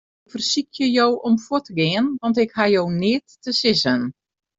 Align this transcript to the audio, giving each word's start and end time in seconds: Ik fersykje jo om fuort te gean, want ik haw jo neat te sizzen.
Ik 0.25 0.31
fersykje 0.33 0.85
jo 0.97 1.05
om 1.27 1.35
fuort 1.45 1.65
te 1.65 1.73
gean, 1.77 2.05
want 2.21 2.37
ik 2.43 2.51
haw 2.57 2.71
jo 2.75 2.83
neat 3.01 3.25
te 3.43 3.51
sizzen. 3.59 4.01